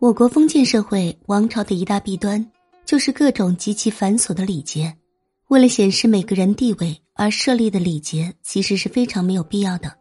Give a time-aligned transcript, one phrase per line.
[0.00, 2.50] 我国封建社会王朝的一大弊端，
[2.86, 4.96] 就是各种极其繁琐的礼节。
[5.48, 9.94] 为了显示每个人地位而设立的礼节，其实是非常没有必要的。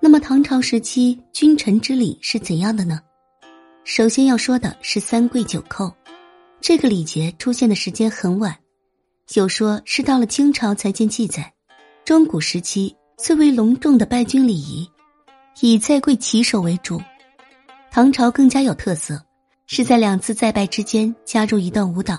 [0.00, 2.98] 那么唐朝时期君臣之礼是怎样的呢？
[3.84, 5.92] 首先要说的是三跪九叩，
[6.62, 8.56] 这个礼节出现的时间很晚，
[9.34, 11.52] 有说是到了清朝才见记载。
[12.06, 14.90] 中古时期最为隆重的拜君礼仪，
[15.60, 16.98] 以在跪起手为主。
[17.94, 19.24] 唐朝更加有特色，
[19.68, 22.18] 是在两次再拜之间加入一段舞蹈，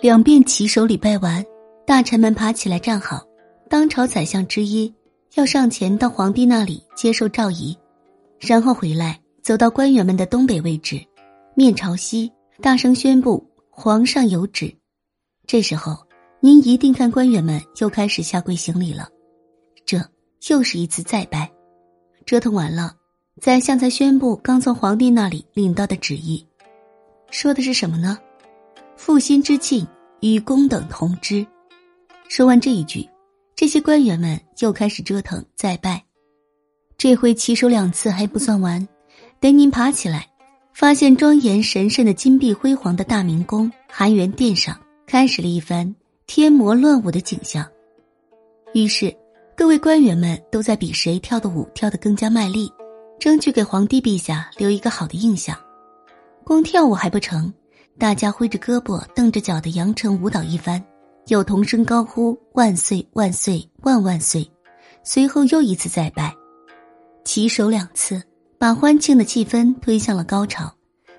[0.00, 1.46] 两遍起手礼拜完，
[1.86, 3.24] 大臣们爬起来站好，
[3.70, 4.92] 当朝宰相之一
[5.34, 7.78] 要上前到皇帝那里接受诏仪，
[8.40, 11.00] 然后回来走到官员们的东北位置，
[11.54, 14.76] 面朝西，大声宣布皇上有旨。
[15.46, 15.96] 这时候
[16.40, 19.08] 您一定看官员们又开始下跪行礼了，
[19.86, 19.96] 这
[20.48, 21.48] 又是一次再拜，
[22.26, 22.96] 折腾完了。
[23.40, 26.46] 宰相才宣布刚从皇帝那里领到的旨意，
[27.30, 28.16] 说的是什么呢？
[28.96, 29.86] 负心之庆
[30.20, 31.44] 与公等同之。
[32.28, 33.06] 说完这一句，
[33.56, 36.02] 这些官员们又开始折腾再拜。
[36.96, 38.86] 这回起手两次还不算完，
[39.40, 40.28] 等您爬起来，
[40.72, 45.92] 发现庄严神圣的金碧辉煌的大明宫含元殿上开始了一番
[46.26, 47.66] 天魔乱舞的景象。
[48.74, 49.14] 于是，
[49.56, 52.72] 各位官员们都在比谁跳的舞跳得更加卖力。
[53.18, 55.56] 争取给皇帝陛下留一个好的印象，
[56.44, 57.52] 光跳舞还不成，
[57.98, 60.82] 大家挥着胳膊瞪着脚的扬尘舞蹈一番，
[61.28, 64.46] 又同声高呼“万岁万岁万万岁”，
[65.02, 66.34] 随后又一次再拜，
[67.24, 68.22] 起手两次，
[68.58, 70.70] 把欢庆的气氛推向了高潮，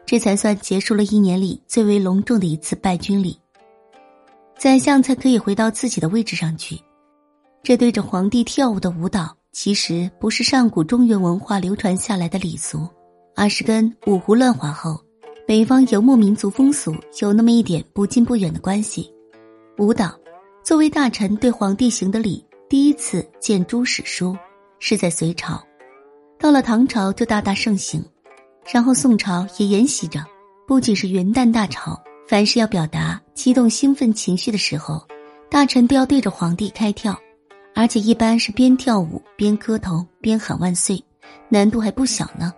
[0.06, 3.40] 这才算结束了一年里最为隆重的一次拜君礼。
[4.58, 6.80] 宰相才可以回到自己的位置上去，
[7.64, 9.36] 这对着皇帝跳舞的舞蹈。
[9.56, 12.86] 其实不是上古中原文化流传下来的礼俗，
[13.38, 15.00] 而是跟五胡乱华后
[15.48, 19.10] 北方游牧民族风俗有那么一点不近不远的关系。
[19.78, 20.14] 舞蹈
[20.62, 24.38] 作为大臣对皇帝行的礼，第一次见诸史书
[24.80, 25.64] 是在隋朝，
[26.38, 28.04] 到了唐朝就大大盛行，
[28.70, 30.20] 然后宋朝也沿袭着。
[30.68, 31.98] 不仅是元旦大朝，
[32.28, 35.02] 凡是要表达激动兴奋情绪的时候，
[35.50, 37.18] 大臣都要对着皇帝开跳。
[37.76, 41.04] 而且一般是边跳舞边磕头边喊万岁，
[41.50, 42.54] 难度还不小呢。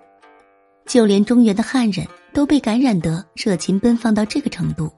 [0.86, 4.90] 就连中原的汉人都被感染得热情奔放到这个程度，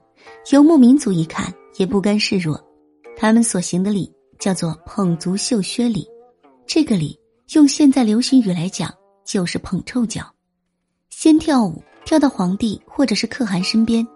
[0.52, 2.62] 游牧民族一看也不甘示弱，
[3.16, 6.06] 他们所行的礼叫做捧足绣靴礼。
[6.66, 7.18] 这个礼
[7.54, 8.94] 用现在流行语来讲
[9.24, 10.22] 就是捧臭脚。
[11.08, 14.06] 先跳舞跳到皇帝或者是可汗身边，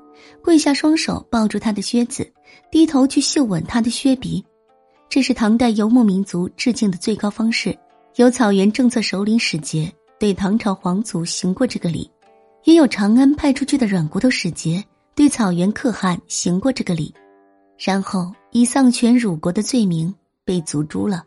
[0.43, 2.31] 跪下双手抱住他的靴子，
[2.71, 4.45] 低头去嗅吻他的靴鼻。
[5.09, 7.77] 这是唐代游牧民族致敬的最高方式，
[8.17, 12.11] 有草原政策首领使节对唐朝皇族行过这个礼，
[12.65, 14.85] 也有长安派出去的软骨头使节
[15.15, 17.15] 对草原可汗行过这个礼，
[17.79, 20.13] 然后以丧权辱国的罪名
[20.45, 21.25] 被族诛了。